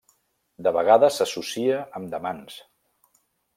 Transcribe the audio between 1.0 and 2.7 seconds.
s'associa amb damans.